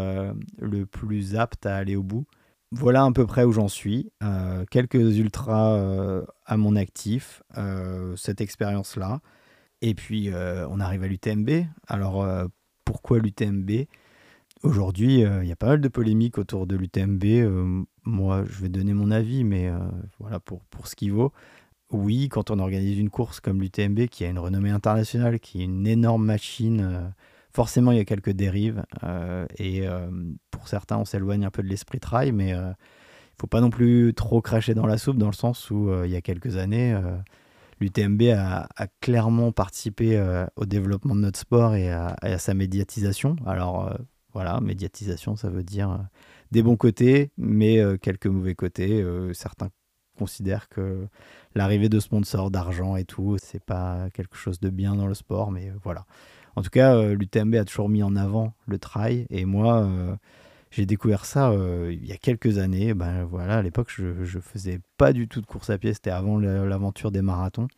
le 0.58 0.86
plus 0.86 1.36
apte 1.36 1.66
à 1.66 1.76
aller 1.76 1.96
au 1.96 2.02
bout. 2.02 2.26
Voilà 2.72 3.04
à 3.04 3.12
peu 3.12 3.26
près 3.26 3.44
où 3.44 3.52
j'en 3.52 3.68
suis. 3.68 4.10
quelques 4.70 5.16
ultras 5.16 6.22
à 6.44 6.56
mon 6.56 6.76
actif, 6.76 7.42
cette 8.16 8.40
expérience-là. 8.40 9.20
Et 9.80 9.94
puis 9.94 10.30
on 10.34 10.80
arrive 10.80 11.04
à 11.04 11.06
l'UTMB. 11.06 11.50
Alors 11.86 12.26
pourquoi 12.84 13.18
l'UTMB 13.18 13.86
Aujourd'hui, 14.62 15.24
euh, 15.24 15.42
il 15.42 15.48
y 15.48 15.52
a 15.52 15.56
pas 15.56 15.66
mal 15.66 15.80
de 15.80 15.88
polémiques 15.88 16.38
autour 16.38 16.66
de 16.66 16.76
l'UTMB. 16.76 17.24
Euh, 18.06 18.10
moi, 18.10 18.44
je 18.44 18.62
vais 18.62 18.69
donner 18.69 18.94
mon 18.94 19.10
avis, 19.10 19.44
mais 19.44 19.69
euh, 19.69 19.78
voilà 20.19 20.40
pour, 20.40 20.60
pour 20.66 20.87
ce 20.87 20.96
qui 20.96 21.10
vaut. 21.10 21.32
Oui, 21.90 22.28
quand 22.28 22.50
on 22.50 22.58
organise 22.58 22.99
une 22.99 23.10
course 23.10 23.40
comme 23.40 23.60
l'UTMB, 23.60 24.06
qui 24.06 24.25
a 24.25 24.28
une 24.28 24.38
renommée 24.38 24.70
internationale, 24.70 25.40
qui 25.40 25.60
est 25.60 25.64
une 25.64 25.87
énorme 25.87 26.25
machine, 26.25 27.12
forcément 27.52 27.93
il 27.93 27.99
y 27.99 28.00
a 28.00 28.06
quelques 28.06 28.31
dérives. 28.31 28.82
et 29.58 29.82
pour 30.50 30.69
certains, 30.69 30.96
on 30.96 31.04
s'éloigne 31.04 31.44
un 31.44 31.50
peu 31.50 31.62
de 31.62 31.69
l'esprit 31.69 32.00
trail, 32.00 32.32
mais 32.32 32.49
il 32.49 32.54
ne 32.56 32.72
faut 33.38 33.46
pas 33.46 33.60
non 33.60 33.69
plus 33.69 34.14
trop 34.14 34.40
cracher 34.40 34.72
dans 34.72 34.87
la 34.87 34.96
soupe, 34.96 35.19
dans 35.19 35.26
le 35.26 35.34
sens 35.34 35.70
où 35.70 35.93
il 36.02 36.10
y 36.10 36.16
a 36.16 36.22
quelques 36.22 36.56
années 36.56 36.99
l'UTMB 37.82 38.22
a, 38.34 38.69
clairement 39.00 39.52
participé 39.52 40.16
euh, 40.16 40.46
au 40.56 40.64
développement 40.64 41.14
de 41.14 41.20
notre 41.20 41.38
sport 41.38 41.75
et 41.75 41.90
à, 41.90 42.38
sa 42.38 42.54
médiatisation. 42.54 43.37
Alors 43.46 43.88
euh, 43.88 43.94
voilà, 44.32 44.60
médiatisation, 44.60 45.37
ça 45.37 45.50
veut 45.50 45.64
dire 45.64 45.90
euh, 45.90 45.99
des 46.52 46.62
bons 46.62 46.76
côtés, 46.76 47.32
mais 47.37 47.81
quelques 48.00 48.26
mauvais 48.26 48.54
côtés. 48.54 49.04
certains 49.32 49.70
considèrent 50.16 50.69
que 50.69 51.08
l'arrivée 51.54 51.88
de 51.88 51.99
sponsors, 51.99 52.50
d'argent 52.50 52.96
et 52.96 53.04
tout, 53.04 53.37
c'est 53.43 53.64
pas 53.64 54.08
quelque 54.10 54.37
chose 54.37 54.60
de 54.60 54.70
bien 54.70 54.94
dans 54.94 55.06
le 55.06 55.14
sport, 55.14 55.50
mais 55.50 55.72
voilà. 55.82 56.04
En 56.54 56.62
tout 56.62 56.70
cas, 56.70 57.02
l'UTMB 57.02 57.54
a 57.54 57.64
toujours 57.64 57.88
mis 57.88 58.02
en 58.02 58.14
avant 58.14 58.52
le 58.66 58.78
trail, 58.78 59.26
et 59.31 59.44
moi, 59.44 59.88
j'ai 60.72 60.87
découvert 60.87 61.26
ça 61.26 61.50
euh, 61.50 61.93
il 61.93 62.06
y 62.06 62.12
a 62.12 62.16
quelques 62.16 62.56
années. 62.56 62.94
Ben, 62.94 63.25
voilà, 63.25 63.58
à 63.58 63.62
l'époque, 63.62 63.93
je 63.94 64.06
ne 64.06 64.40
faisais 64.40 64.81
pas 64.96 65.12
du 65.12 65.28
tout 65.28 65.43
de 65.43 65.46
course 65.46 65.69
à 65.69 65.76
pied. 65.76 65.93
C'était 65.93 66.10
avant 66.10 66.38
l'aventure 66.38 67.10
des 67.10 67.20
marathons. 67.20 67.69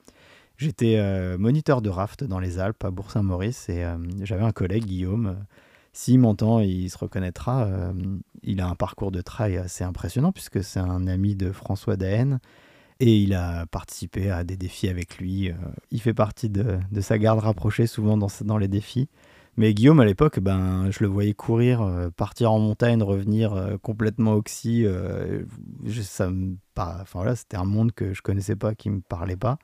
J'étais 0.56 0.96
euh, 0.98 1.36
moniteur 1.36 1.82
de 1.82 1.90
raft 1.90 2.22
dans 2.22 2.38
les 2.38 2.60
Alpes 2.60 2.84
à 2.84 2.92
Bourg-Saint-Maurice 2.92 3.68
et 3.68 3.82
euh, 3.82 3.96
j'avais 4.22 4.44
un 4.44 4.52
collègue, 4.52 4.84
Guillaume. 4.84 5.44
S'il 5.94 6.18
m'entend, 6.18 6.60
il 6.60 6.90
se 6.90 6.98
reconnaîtra. 6.98 7.68
il 8.42 8.60
a 8.60 8.68
un 8.68 8.74
parcours 8.74 9.12
de 9.12 9.22
trail 9.22 9.56
assez 9.56 9.84
impressionnant 9.84 10.32
puisque 10.32 10.62
c'est 10.62 10.80
un 10.80 11.06
ami 11.06 11.36
de 11.36 11.52
François 11.52 11.96
Daen 11.96 12.40
et 13.00 13.16
il 13.16 13.32
a 13.32 13.64
participé 13.66 14.30
à 14.30 14.44
des 14.44 14.56
défis 14.56 14.88
avec 14.88 15.18
lui. 15.18 15.50
il 15.92 16.00
fait 16.00 16.12
partie 16.12 16.50
de, 16.50 16.78
sa 17.00 17.16
garde 17.16 17.38
rapprochée 17.38 17.86
souvent 17.86 18.18
dans, 18.18 18.58
les 18.58 18.68
défis. 18.68 19.08
Mais 19.56 19.72
Guillaume, 19.72 20.00
à 20.00 20.04
l'époque, 20.04 20.40
ben, 20.40 20.90
je 20.90 20.98
le 21.00 21.06
voyais 21.08 21.34
courir, 21.34 21.80
euh, 21.82 22.10
partir 22.10 22.50
en 22.50 22.58
montagne, 22.58 23.02
revenir 23.02 23.52
euh, 23.52 23.76
complètement 23.78 24.32
oxy. 24.32 24.84
Euh, 24.84 25.44
ça 26.02 26.28
me, 26.28 26.56
enfin, 26.76 27.04
voilà, 27.12 27.36
c'était 27.36 27.56
un 27.56 27.64
monde 27.64 27.92
que 27.92 28.14
je 28.14 28.22
connaissais 28.22 28.56
pas, 28.56 28.74
qui 28.74 28.90
me 28.90 29.00
parlait 29.00 29.36
pas. 29.36 29.58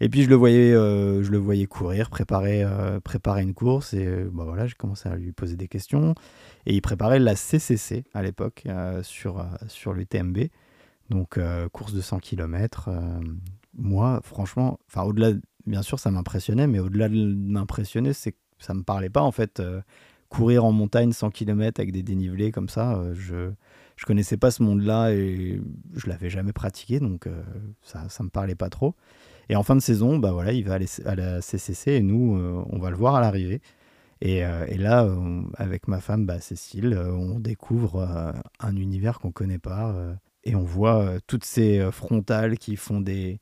Et 0.00 0.08
puis 0.08 0.22
je 0.22 0.28
le 0.28 0.34
voyais, 0.34 0.72
je 0.72 1.30
le 1.30 1.38
voyais 1.38 1.66
courir, 1.66 2.10
préparer, 2.10 2.64
préparer 3.04 3.42
une 3.42 3.54
course. 3.54 3.94
Et 3.94 4.06
ben, 4.06 4.44
voilà, 4.44 4.66
j'ai 4.66 4.74
commencé 4.74 5.08
à 5.08 5.16
lui 5.16 5.32
poser 5.32 5.56
des 5.56 5.68
questions. 5.68 6.14
Et 6.66 6.74
il 6.74 6.80
préparait 6.80 7.18
la 7.18 7.36
CCC 7.36 8.04
à 8.12 8.22
l'époque 8.22 8.64
sur, 9.02 9.46
sur 9.68 9.92
l'UTMB. 9.92 10.38
Donc 11.10 11.38
course 11.72 11.92
de 11.92 12.00
100 12.00 12.18
km. 12.18 12.90
moi, 13.76 14.20
franchement, 14.24 14.78
au-delà, 14.96 15.32
bien 15.66 15.82
sûr, 15.82 15.98
ça 15.98 16.10
m'impressionnait, 16.10 16.66
mais 16.66 16.80
au-delà 16.80 17.08
de 17.08 17.34
m'impressionner, 17.34 18.12
c'est 18.12 18.34
ça 18.64 18.74
me 18.74 18.82
parlait 18.82 19.10
pas 19.10 19.22
en 19.22 19.32
fait. 19.32 19.60
Euh, 19.60 19.80
courir 20.28 20.64
en 20.64 20.72
montagne 20.72 21.12
100 21.12 21.30
km 21.30 21.78
avec 21.80 21.92
des 21.92 22.02
dénivelés 22.02 22.50
comme 22.50 22.68
ça, 22.68 22.96
euh, 22.96 23.14
je 23.14 23.52
je 23.96 24.06
connaissais 24.06 24.36
pas 24.36 24.50
ce 24.50 24.60
monde-là 24.64 25.12
et 25.12 25.60
je 25.94 26.08
l'avais 26.08 26.28
jamais 26.28 26.52
pratiqué, 26.52 26.98
donc 26.98 27.28
euh, 27.28 27.42
ça 27.82 28.08
ça 28.08 28.24
me 28.24 28.30
parlait 28.30 28.56
pas 28.56 28.68
trop. 28.68 28.96
Et 29.48 29.56
en 29.56 29.62
fin 29.62 29.76
de 29.76 29.80
saison, 29.80 30.18
bah 30.18 30.32
voilà, 30.32 30.52
il 30.52 30.64
va 30.64 30.74
aller 30.74 30.86
à 31.04 31.14
la 31.14 31.40
CCC 31.40 31.92
et 31.92 32.02
nous, 32.02 32.38
on 32.70 32.78
va 32.78 32.90
le 32.90 32.96
voir 32.96 33.14
à 33.14 33.20
l'arrivée. 33.20 33.60
Et, 34.20 34.38
et, 34.38 34.78
là, 34.78 35.06
avec 35.58 35.86
ma 35.86 36.00
femme, 36.00 36.24
bah, 36.24 36.40
Cécile, 36.40 36.96
on 36.96 37.38
découvre 37.40 38.32
un 38.60 38.76
univers 38.76 39.18
qu'on 39.18 39.32
connaît 39.32 39.58
pas 39.58 39.94
et 40.44 40.54
on 40.54 40.62
voit 40.62 41.18
toutes 41.26 41.44
ces 41.44 41.90
frontales 41.90 42.58
qui 42.58 42.76
font 42.76 43.00
des, 43.00 43.40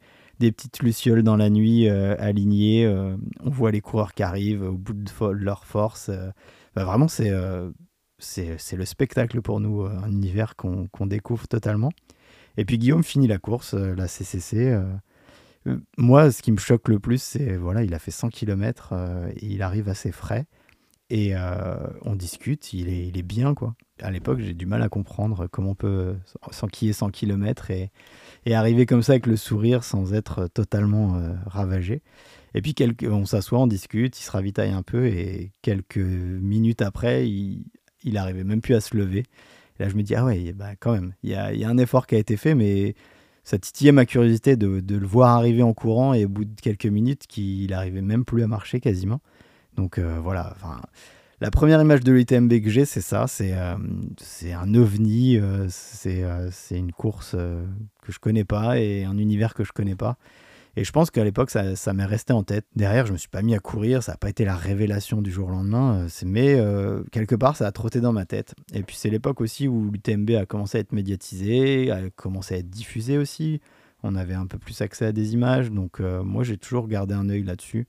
petites 0.51 0.81
lucioles 0.81 1.23
dans 1.23 1.37
la 1.37 1.51
nuit 1.51 1.89
euh, 1.89 2.17
alignées. 2.19 2.85
Euh, 2.85 3.17
on 3.41 3.51
voit 3.51 3.71
les 3.71 3.81
coureurs 3.81 4.15
qui 4.15 4.23
arrivent 4.23 4.63
au 4.63 4.73
bout 4.73 4.95
de, 4.95 5.31
leur 5.33 5.65
force. 5.65 6.09
Euh. 6.09 6.31
Bah, 6.75 6.85
vraiment, 6.85 7.09
c'est 7.09 7.31
c'est 8.19 8.77
le 8.77 8.85
spectacle 8.85 9.43
pour 9.43 9.59
nous, 9.59 9.83
un 9.83 10.11
univers 10.11 10.55
qu'on 10.55 11.07
découvre 11.07 11.49
totalement. 11.49 11.91
Et 12.57 12.65
puis 12.65 12.79
Guillaume 12.79 13.03
finit 13.03 13.27
la 13.27 13.39
course, 13.39 13.75
la 13.75 14.07
CCC. 14.07 14.81
Moi, 15.97 16.31
ce 16.31 16.43
qui 16.43 16.53
me 16.53 16.59
choque 16.59 16.89
le 16.89 16.99
plus, 16.99 17.23
c'est 17.23 17.57
voilà, 17.57 17.83
il 17.85 17.95
a 17.95 17.99
fait 17.99 18.11
100 18.11 18.31
km 18.31 18.95
et 19.37 19.47
il 19.47 19.63
arrive 19.63 19.89
assez 19.89 20.13
frais. 20.13 20.47
Et 21.11 21.35
on 22.07 22.17
discute, 22.17 22.73
il 22.73 22.89
est, 22.89 23.07
il 23.09 23.19
est 23.19 23.23
bien, 23.23 23.55
quoi. 23.55 23.75
À 24.01 24.11
l'époque, 24.11 24.41
j'ai 24.41 24.55
du 24.55 24.65
mal 24.65 24.81
à 24.83 24.89
comprendre 24.89 25.47
comment 25.47 25.73
on 25.73 25.75
peut 25.75 26.17
s'enquiller 26.51 26.95
100 26.95 27.11
km 27.11 27.71
et, 27.71 27.91
et 28.47 28.55
arriver 28.55 28.87
comme 28.87 29.03
ça 29.03 29.13
avec 29.13 29.27
le 29.27 29.37
sourire 29.37 29.85
sans 29.85 30.15
être 30.15 30.49
totalement 30.49 31.17
euh, 31.17 31.35
ravagé. 31.47 32.03
Et 32.55 32.63
puis 32.63 32.75
on 33.07 33.25
s'assoit, 33.25 33.61
on 33.61 33.67
discute, 33.67 34.19
il 34.19 34.23
se 34.23 34.31
ravitaille 34.31 34.71
un 34.71 34.83
peu 34.83 35.07
et 35.07 35.53
quelques 35.63 35.97
minutes 35.99 36.83
après, 36.83 37.29
il, 37.29 37.65
il 38.05 38.17
arrivait 38.19 38.45
même 38.45 38.61
plus 38.61 38.75
à 38.75 38.81
se 38.81 38.97
lever. 38.97 39.25
Et 39.79 39.83
là, 39.83 39.89
je 39.89 39.95
me 39.95 40.03
dis, 40.03 40.15
ah 40.15 40.25
ouais, 40.25 40.53
bah 40.53 40.77
quand 40.79 40.93
même, 40.93 41.15
il 41.23 41.31
y 41.31 41.35
a, 41.35 41.53
y 41.55 41.65
a, 41.65 41.69
un 41.69 41.79
effort 41.79 42.07
qui 42.07 42.15
a 42.15 42.19
été 42.19 42.37
fait, 42.37 42.55
mais 42.55 42.95
ça 43.45 43.59
titillait 43.59 43.93
ma 43.93 44.07
curiosité 44.07 44.57
de, 44.57 44.83
le 44.89 45.07
voir 45.07 45.37
arriver 45.37 45.63
en 45.63 45.75
courant 45.75 46.15
et 46.15 46.25
au 46.25 46.29
bout 46.29 46.45
de 46.45 46.61
quelques 46.61 46.87
minutes, 46.87 47.27
qu'il 47.27 47.73
arrivait 47.75 48.03
même 48.03 48.25
plus 48.25 48.43
à 48.43 48.47
marcher 48.47 48.81
quasiment. 48.81 49.21
Donc 49.77 49.99
euh, 49.99 50.19
voilà, 50.23 50.55
La 51.41 51.51
première 51.51 51.81
image 51.81 52.05
de 52.05 52.13
l'UTMB 52.13 52.61
que 52.63 52.71
j'ai, 52.71 52.85
c'est 52.85 53.01
ça, 53.01 53.27
c'est 53.27 53.55
c'est 54.19 54.53
un 54.53 54.75
ovni, 54.75 55.41
c'est 55.69 56.79
une 56.79 56.93
course 56.93 57.33
que 57.33 58.13
je 58.13 58.19
connais 58.19 58.45
pas 58.45 58.79
et 58.79 59.05
un 59.05 59.19
univers 59.19 59.55
que 59.55 59.65
je 59.65 59.73
connais 59.73 59.97
pas. 59.97 60.19
Et 60.77 60.85
je 60.85 60.93
pense 60.93 61.11
qu'à 61.11 61.23
l'époque, 61.23 61.51
ça, 61.51 61.93
m'est 61.93 62.05
resté 62.05 62.33
en 62.33 62.43
tête. 62.43 62.67
Derrière, 62.75 63.07
je 63.07 63.13
me 63.13 63.19
suis 63.19 63.29
pas 63.29 63.43
mis 63.43 63.55
à 63.55 63.59
courir, 63.59 64.03
ça 64.03 64.13
n'a 64.13 64.19
pas 64.19 64.31
été 64.31 64.45
la 64.45 64.57
révélation 64.57 65.21
du 65.21 65.31
jour 65.31 65.49
au 65.49 65.51
lendemain, 65.51 66.07
mais 66.25 66.59
quelque 67.11 67.35
part, 67.35 67.57
ça 67.57 67.67
a 67.67 67.73
trotté 67.73 68.01
dans 68.01 68.13
ma 68.13 68.25
tête. 68.25 68.55
Et 68.73 68.83
puis, 68.83 68.97
c'est 68.97 69.11
l'époque 69.11 69.43
aussi 69.43 69.69
où 69.69 69.91
l'UTMB 69.91 70.31
a 70.31 70.47
commencé 70.47 70.79
à 70.79 70.81
être 70.81 70.93
médiatisé, 70.93 71.91
a 71.91 72.09
commencé 72.11 72.55
à 72.55 72.59
être 72.59 72.71
diffusé 72.71 73.19
aussi. 73.19 73.61
On 74.03 74.15
avait 74.15 74.35
un 74.35 74.47
peu 74.47 74.57
plus 74.57 74.81
accès 74.81 75.05
à 75.05 75.13
des 75.13 75.35
images, 75.35 75.71
donc 75.71 76.01
moi, 76.01 76.43
j'ai 76.43 76.57
toujours 76.57 76.89
gardé 76.89 77.13
un 77.13 77.29
œil 77.29 77.43
là-dessus. 77.43 77.87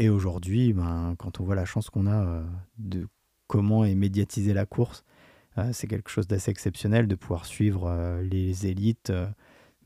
Et 0.00 0.08
aujourd'hui, 0.08 0.72
ben, 0.72 1.14
quand 1.18 1.40
on 1.40 1.44
voit 1.44 1.54
la 1.54 1.66
chance 1.66 1.90
qu'on 1.90 2.06
a 2.06 2.24
euh, 2.24 2.42
de 2.78 3.06
comment 3.48 3.84
est 3.84 3.94
médiatisée 3.94 4.54
la 4.54 4.64
course, 4.64 5.04
euh, 5.58 5.68
c'est 5.74 5.88
quelque 5.88 6.08
chose 6.08 6.26
d'assez 6.26 6.50
exceptionnel 6.50 7.06
de 7.06 7.14
pouvoir 7.14 7.44
suivre 7.44 7.84
euh, 7.86 8.22
les 8.22 8.66
élites, 8.66 9.12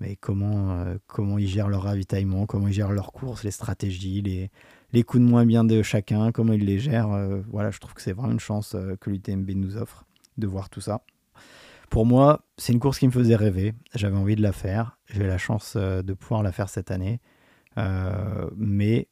mais 0.01 0.17
comment, 0.17 0.85
comment 1.07 1.39
ils 1.39 1.49
gèrent 1.49 1.69
leur 1.69 1.83
ravitaillement, 1.83 2.47
comment 2.47 2.69
ils 2.69 2.75
gèrent 2.75 2.93
leurs 2.93 3.13
courses, 3.13 3.45
les 3.45 3.51
stratégies, 3.51 4.23
les, 4.23 4.51
les 4.93 5.03
coups 5.03 5.23
de 5.23 5.29
moins 5.29 5.47
bien 5.47 5.65
de 5.65 5.83
chacun, 5.83 6.33
comment 6.33 6.53
ils 6.53 6.65
les 6.65 6.79
gèrent. 6.79 7.43
voilà, 7.49 7.71
je 7.71 7.79
trouve 7.79 7.95
que 7.95 8.03
c'est 8.03 8.13
vraiment 8.13 8.33
une 8.33 8.41
chance 8.41 8.77
que 9.01 9.11
l'UTMB 9.11 9.51
nous 9.51 9.77
offre 9.77 10.05
de 10.37 10.47
voir 10.47 10.69
tout 10.69 10.81
ça. 10.81 11.03
Pour 11.91 12.07
moi, 12.07 12.45
c'est 12.59 12.73
une 12.73 12.81
course 12.81 12.99
qui 12.99 13.07
me 13.07 13.13
faisait 13.13 13.37
rêver. 13.37 13.73
J'avais 13.95 14.17
envie 14.17 14.37
de 14.37 14.43
la 14.43 14.53
faire. 14.53 14.99
J'ai 15.07 15.27
la 15.27 15.39
chance 15.39 15.77
de 15.77 16.13
pouvoir 16.13 16.43
la 16.43 16.51
faire 16.51 16.69
cette 16.69 16.91
année. 16.91 17.21
mais 18.57 19.09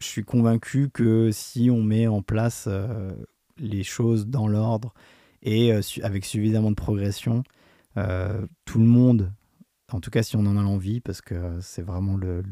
je 0.00 0.06
suis 0.06 0.24
convaincu 0.24 0.90
que 0.90 1.30
si 1.30 1.70
on 1.70 1.82
met 1.82 2.06
en 2.06 2.22
place 2.22 2.64
euh, 2.68 3.12
les 3.58 3.84
choses 3.84 4.26
dans 4.26 4.48
l'ordre 4.48 4.94
et 5.42 5.72
euh, 5.72 5.80
avec 6.02 6.24
suffisamment 6.24 6.70
de 6.70 6.76
progression, 6.76 7.44
euh, 7.96 8.46
tout 8.64 8.78
le 8.78 8.86
monde, 8.86 9.32
en 9.92 10.00
tout 10.00 10.10
cas 10.10 10.22
si 10.22 10.36
on 10.36 10.46
en 10.46 10.56
a 10.56 10.62
l'envie, 10.62 11.00
parce 11.00 11.20
que 11.20 11.58
c'est 11.60 11.82
vraiment 11.82 12.16
le, 12.16 12.42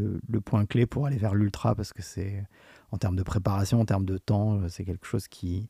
point 0.45 0.67
clé 0.67 0.87
pour 0.87 1.07
aller 1.07 1.19
vers 1.19 1.35
l'ultra, 1.35 1.75
parce 1.75 1.93
que 1.93 2.03
c'est 2.03 2.45
en 2.93 2.99
termes 2.99 3.17
de 3.17 3.23
préparation, 3.23 3.81
en 3.81 3.85
termes 3.85 4.07
de 4.07 4.19
temps, 4.19 4.61
c'est 4.69 4.85
quelque 4.85 5.07
chose 5.07 5.29
qui, 5.29 5.69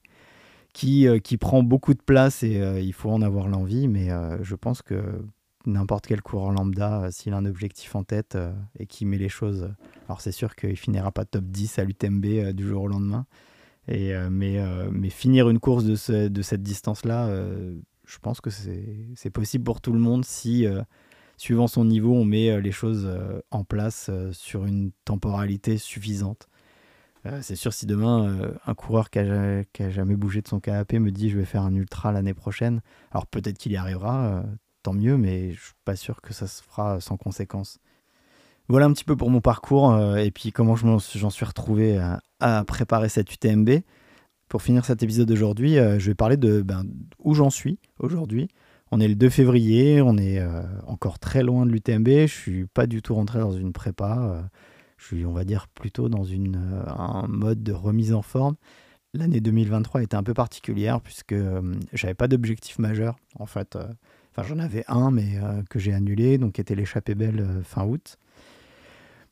qui, 0.72 1.06
qui 1.22 1.36
prend 1.36 1.62
beaucoup 1.62 1.94
de 1.94 2.02
place 2.02 2.42
et 2.42 2.80
il 2.80 2.92
faut 2.92 3.10
en 3.10 3.22
avoir 3.22 3.48
l'envie, 3.48 3.88
mais 3.88 4.08
je 4.42 4.54
pense 4.54 4.82
que 4.82 5.22
n'importe 5.68 6.06
quel 6.06 6.22
coureur 6.22 6.52
lambda, 6.52 7.02
euh, 7.02 7.10
s'il 7.10 7.32
a 7.32 7.36
un 7.36 7.44
objectif 7.44 7.94
en 7.94 8.02
tête 8.02 8.34
euh, 8.34 8.52
et 8.78 8.86
qui 8.86 9.04
met 9.04 9.18
les 9.18 9.28
choses. 9.28 9.64
Euh, 9.64 9.84
alors 10.06 10.20
c'est 10.20 10.32
sûr 10.32 10.56
qu'il 10.56 10.76
finira 10.76 11.12
pas 11.12 11.24
top 11.24 11.44
10 11.44 11.78
à 11.78 11.84
l'UTMB 11.84 12.52
du 12.52 12.66
jour 12.66 12.82
au 12.82 12.88
lendemain. 12.88 13.26
Et, 13.90 14.12
mais, 14.30 14.58
mais 14.90 15.08
finir 15.08 15.48
une 15.48 15.58
course 15.58 15.82
de, 15.82 16.28
de 16.28 16.42
cette 16.42 16.62
distance-là, 16.62 17.30
je 18.04 18.18
pense 18.18 18.42
que 18.42 18.50
c'est 18.50 19.30
possible 19.30 19.64
pour 19.64 19.80
tout 19.80 19.94
le 19.94 19.98
monde 19.98 20.26
si, 20.26 20.66
suivant 21.38 21.66
son 21.66 21.84
niveau, 21.84 22.14
on 22.14 22.24
met 22.24 22.60
les 22.60 22.72
choses 22.72 23.08
en 23.50 23.64
place 23.64 24.10
sur 24.32 24.64
une 24.64 24.90
temporalité 25.04 25.78
suffisante. 25.78 26.48
c'est 27.40 27.56
sûr, 27.56 27.72
si 27.72 27.86
demain, 27.86 28.52
un 28.66 28.74
coureur 28.74 29.08
qui 29.10 29.20
a, 29.20 29.64
qui 29.72 29.82
a, 29.84 29.90
jamais 29.90 30.16
bougé 30.16 30.42
de 30.42 30.48
son 30.48 30.60
canapé 30.60 30.98
me 30.98 31.10
dit 31.10 31.30
je 31.30 31.38
vais 31.38 31.44
faire 31.44 31.62
un 31.62 31.74
ultra 31.74 32.12
l'année 32.12 32.34
prochaine, 32.34 32.82
alors 33.12 33.26
peut-être 33.26 33.58
qu'il 33.58 33.72
y 33.72 33.76
arrivera, 33.76 34.42
tant 34.82 34.92
mieux, 34.92 35.16
mais 35.16 35.52
je 35.52 35.60
suis 35.60 35.74
pas 35.84 35.96
sûr 35.96 36.20
que 36.20 36.34
ça 36.34 36.46
se 36.46 36.62
fera 36.62 37.00
sans 37.00 37.16
conséquence. 37.16 37.80
Voilà 38.68 38.84
un 38.84 38.92
petit 38.92 39.04
peu 39.04 39.16
pour 39.16 39.30
mon 39.30 39.40
parcours 39.40 39.92
euh, 39.92 40.16
et 40.16 40.30
puis 40.30 40.52
comment 40.52 40.76
j'en 40.76 40.98
suis 40.98 41.44
retrouvé 41.44 41.98
à, 42.40 42.64
préparer 42.64 43.08
cette 43.08 43.32
UTMB. 43.32 43.80
Pour 44.48 44.62
finir 44.62 44.84
cet 44.84 45.02
épisode 45.02 45.28
d'aujourd'hui, 45.28 45.78
euh, 45.78 45.98
je 45.98 46.10
vais 46.10 46.14
parler 46.14 46.36
de 46.36 46.62
ben, 46.62 46.84
où 47.18 47.34
j'en 47.34 47.50
suis 47.50 47.78
aujourd'hui. 47.98 48.48
On 48.90 49.00
est 49.00 49.08
le 49.08 49.14
2 49.14 49.28
février, 49.28 50.00
on 50.00 50.16
est 50.16 50.38
euh, 50.38 50.62
encore 50.86 51.18
très 51.18 51.42
loin 51.42 51.66
de 51.66 51.70
l'UTMB. 51.70 52.08
Je 52.08 52.26
suis 52.26 52.66
pas 52.66 52.86
du 52.86 53.02
tout 53.02 53.14
rentré 53.14 53.38
dans 53.38 53.52
une 53.52 53.72
prépa. 53.72 54.48
je 54.96 55.06
suis, 55.06 55.26
on 55.26 55.32
va 55.32 55.44
dire, 55.44 55.68
plutôt 55.68 56.08
dans 56.08 56.24
une, 56.24 56.82
un 56.86 57.26
mode 57.28 57.62
de 57.62 57.72
remise 57.72 58.12
en 58.14 58.22
forme. 58.22 58.56
L'année 59.14 59.40
2023 59.40 60.02
était 60.02 60.16
un 60.16 60.22
peu 60.22 60.34
particulière 60.34 61.00
puisque 61.00 61.34
j'avais 61.92 62.14
pas 62.14 62.28
d'objectif 62.28 62.78
majeur. 62.78 63.16
En 63.38 63.46
fait, 63.46 63.76
j'en 64.44 64.58
avais 64.58 64.84
un, 64.88 65.10
mais 65.10 65.38
euh, 65.42 65.62
que 65.68 65.78
j'ai 65.78 65.92
annulé, 65.92 66.38
donc 66.38 66.58
était 66.58 66.74
l'échappée 66.74 67.14
belle 67.14 67.40
euh, 67.40 67.62
fin 67.62 67.84
août. 67.84 68.18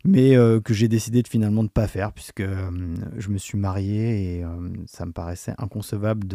Mais 0.06 0.36
euh, 0.36 0.60
que 0.60 0.74
j'ai 0.74 0.88
décidé 0.88 1.22
de 1.22 1.28
finalement 1.28 1.64
de 1.64 1.68
pas 1.68 1.86
faire, 1.86 2.12
puisque 2.12 2.42
je 2.42 3.28
me 3.28 3.38
suis 3.38 3.58
marié 3.58 4.38
et 4.38 4.44
ça 4.86 5.06
me 5.06 5.12
paraissait 5.12 5.54
inconcevable 5.58 6.26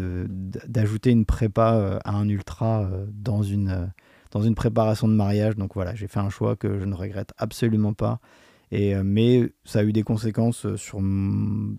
d'ajouter 0.68 1.12
une 1.12 1.26
prépa 1.26 2.00
à 2.04 2.12
un 2.12 2.28
ultra 2.28 2.90
dans, 3.14 3.44
une, 3.44 3.92
dans 4.32 4.42
une 4.42 4.56
préparation 4.56 5.08
de 5.08 5.14
mariage. 5.14 5.56
Donc 5.56 5.74
voilà, 5.76 5.96
j'ai 5.96 6.08
fait 6.08 6.20
un 6.20 6.30
choix 6.30 6.56
que 6.56 6.80
je 6.80 6.86
ne 6.86 6.96
regrette 6.96 7.34
absolument 7.38 7.94
pas. 7.94 8.20
Et, 8.72 8.96
mais 8.96 9.52
ça 9.66 9.80
a 9.80 9.84
eu 9.84 9.92
des 9.92 10.04
conséquences 10.04 10.76
sur, 10.76 11.02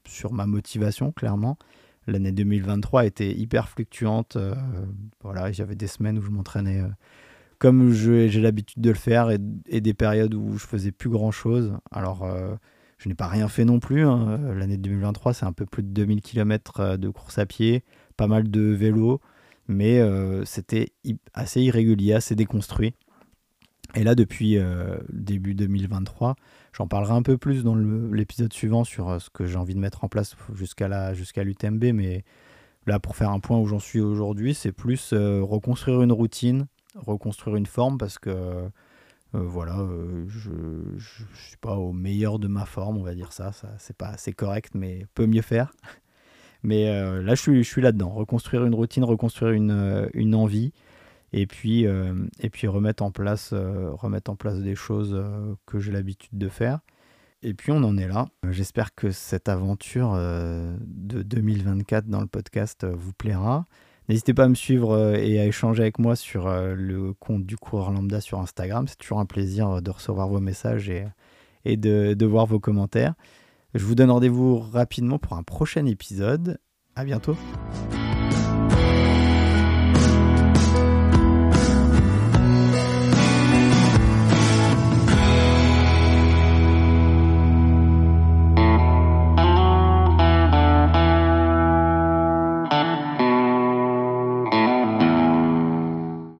sur 0.06 0.32
ma 0.32 0.46
motivation, 0.46 1.12
clairement 1.12 1.56
l'année 2.06 2.32
2023 2.32 3.06
était 3.06 3.32
hyper 3.32 3.68
fluctuante. 3.68 4.36
Euh, 4.36 4.54
voilà, 5.22 5.52
j'avais 5.52 5.74
des 5.74 5.86
semaines 5.86 6.18
où 6.18 6.22
je 6.22 6.30
m'entraînais 6.30 6.80
euh, 6.80 6.88
comme 7.62 7.92
j'ai 7.92 8.40
l'habitude 8.40 8.82
de 8.82 8.90
le 8.90 8.96
faire 8.96 9.30
et, 9.30 9.80
des 9.80 9.94
périodes 9.94 10.34
où 10.34 10.58
je 10.58 10.66
faisais 10.66 10.90
plus 10.90 11.10
grand 11.10 11.30
chose. 11.30 11.74
Alors, 11.90 12.24
euh, 12.24 12.54
je 12.98 13.08
n'ai 13.08 13.14
pas 13.14 13.28
rien 13.28 13.48
fait 13.48 13.64
non 13.64 13.78
plus. 13.78 14.04
Hein. 14.04 14.38
L'année 14.54 14.76
2023, 14.76 15.32
c'est 15.32 15.46
un 15.46 15.52
peu 15.52 15.64
plus 15.64 15.82
de 15.82 15.88
2000 15.88 16.20
km 16.20 16.96
de 16.96 17.08
course 17.08 17.38
à 17.38 17.46
pied, 17.46 17.84
pas 18.16 18.26
mal 18.26 18.50
de 18.50 18.60
vélo, 18.62 19.20
mais 19.68 20.00
c'était 20.44 20.92
assez 21.34 21.60
irrégulier, 21.62 22.14
assez 22.14 22.34
déconstruit. 22.34 22.94
Et 23.94 24.04
là, 24.04 24.14
depuis 24.14 24.58
début 25.10 25.54
2023, 25.54 26.36
J'en 26.72 26.86
parlerai 26.86 27.12
un 27.12 27.22
peu 27.22 27.36
plus 27.36 27.64
dans 27.64 27.74
l'épisode 27.74 28.52
suivant 28.52 28.84
sur 28.84 29.10
euh, 29.10 29.18
ce 29.18 29.28
que 29.28 29.46
j'ai 29.46 29.56
envie 29.56 29.74
de 29.74 29.78
mettre 29.78 30.04
en 30.04 30.08
place 30.08 30.36
jusqu'à 30.54 31.12
jusqu'à 31.12 31.44
l'UTMB, 31.44 31.84
mais 31.92 32.24
là, 32.86 32.98
pour 32.98 33.14
faire 33.14 33.30
un 33.30 33.40
point 33.40 33.58
où 33.58 33.66
j'en 33.66 33.78
suis 33.78 34.00
aujourd'hui, 34.00 34.54
c'est 34.54 34.72
plus 34.72 35.12
euh, 35.12 35.42
reconstruire 35.42 36.00
une 36.02 36.12
routine, 36.12 36.66
reconstruire 36.94 37.56
une 37.56 37.66
forme, 37.66 37.98
parce 37.98 38.18
que 38.18 38.30
euh, 38.30 38.68
voilà, 39.32 39.86
je 40.28 40.50
ne 40.50 40.98
suis 40.98 41.56
pas 41.58 41.76
au 41.76 41.92
meilleur 41.92 42.38
de 42.38 42.48
ma 42.48 42.66
forme, 42.66 42.98
on 42.98 43.02
va 43.02 43.14
dire 43.14 43.32
ça. 43.32 43.52
ça 43.52 43.68
c'est 43.78 43.96
pas 43.96 44.08
assez 44.08 44.32
correct, 44.32 44.74
mais 44.74 45.06
peut 45.14 45.26
mieux 45.26 45.42
faire. 45.42 45.72
Mais 46.64 46.84
là, 46.84 47.34
je 47.34 47.42
suis, 47.42 47.64
je 47.64 47.68
suis 47.68 47.82
là-dedans. 47.82 48.10
Reconstruire 48.10 48.64
une 48.64 48.76
routine, 48.76 49.02
reconstruire 49.02 49.50
une, 49.50 50.08
une 50.14 50.32
envie 50.32 50.72
et 51.32 51.46
puis, 51.46 51.86
euh, 51.86 52.14
et 52.40 52.50
puis 52.50 52.66
remettre, 52.66 53.02
en 53.02 53.10
place, 53.10 53.50
euh, 53.52 53.90
remettre 53.92 54.30
en 54.30 54.36
place 54.36 54.60
des 54.60 54.74
choses 54.74 55.14
euh, 55.14 55.54
que 55.66 55.78
j'ai 55.80 55.92
l'habitude 55.92 56.36
de 56.36 56.48
faire. 56.48 56.80
Et 57.42 57.54
puis 57.54 57.72
on 57.72 57.82
en 57.82 57.96
est 57.96 58.06
là. 58.06 58.28
J'espère 58.50 58.94
que 58.94 59.10
cette 59.10 59.48
aventure 59.48 60.12
de 60.14 61.22
2024 61.22 62.06
dans 62.06 62.20
le 62.20 62.28
podcast 62.28 62.84
vous 62.86 63.12
plaira. 63.12 63.66
N'hésitez 64.08 64.34
pas 64.34 64.44
à 64.44 64.48
me 64.48 64.54
suivre 64.54 65.16
et 65.16 65.38
à 65.38 65.46
échanger 65.46 65.82
avec 65.82 65.98
moi 65.98 66.16
sur 66.16 66.48
le 66.50 67.12
compte 67.14 67.46
du 67.46 67.56
coureur 67.56 67.90
lambda 67.92 68.20
sur 68.20 68.40
Instagram. 68.40 68.86
C'est 68.88 68.98
toujours 68.98 69.20
un 69.20 69.26
plaisir 69.26 69.80
de 69.80 69.90
recevoir 69.90 70.28
vos 70.28 70.40
messages 70.40 70.90
et, 70.90 71.06
et 71.64 71.76
de, 71.76 72.14
de 72.14 72.26
voir 72.26 72.46
vos 72.46 72.58
commentaires. 72.58 73.14
Je 73.74 73.84
vous 73.84 73.94
donne 73.94 74.10
rendez-vous 74.10 74.58
rapidement 74.58 75.18
pour 75.18 75.36
un 75.36 75.42
prochain 75.42 75.86
épisode. 75.86 76.58
À 76.94 77.04
bientôt. 77.04 77.36